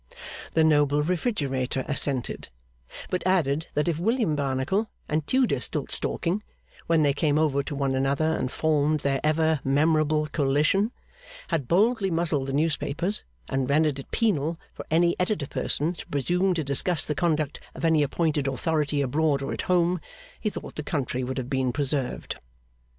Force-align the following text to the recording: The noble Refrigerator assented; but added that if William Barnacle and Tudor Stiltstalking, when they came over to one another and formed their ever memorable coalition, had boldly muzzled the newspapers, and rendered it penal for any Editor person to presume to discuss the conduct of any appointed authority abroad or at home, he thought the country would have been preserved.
The 0.55 0.63
noble 0.63 1.03
Refrigerator 1.03 1.85
assented; 1.87 2.49
but 3.11 3.21
added 3.27 3.67
that 3.75 3.87
if 3.87 3.99
William 3.99 4.35
Barnacle 4.35 4.89
and 5.07 5.27
Tudor 5.27 5.59
Stiltstalking, 5.59 6.41
when 6.87 7.03
they 7.03 7.13
came 7.13 7.37
over 7.37 7.61
to 7.61 7.75
one 7.75 7.93
another 7.93 8.25
and 8.35 8.51
formed 8.51 9.01
their 9.01 9.19
ever 9.23 9.59
memorable 9.63 10.25
coalition, 10.25 10.91
had 11.49 11.67
boldly 11.67 12.09
muzzled 12.09 12.47
the 12.47 12.53
newspapers, 12.53 13.21
and 13.47 13.69
rendered 13.69 13.99
it 13.99 14.09
penal 14.09 14.59
for 14.73 14.87
any 14.89 15.15
Editor 15.19 15.45
person 15.45 15.93
to 15.93 16.07
presume 16.07 16.55
to 16.55 16.63
discuss 16.63 17.05
the 17.05 17.13
conduct 17.13 17.59
of 17.75 17.85
any 17.85 18.01
appointed 18.01 18.47
authority 18.47 19.01
abroad 19.03 19.43
or 19.43 19.53
at 19.53 19.61
home, 19.69 20.01
he 20.39 20.49
thought 20.49 20.77
the 20.77 20.81
country 20.81 21.23
would 21.23 21.37
have 21.37 21.47
been 21.47 21.71
preserved. 21.71 22.37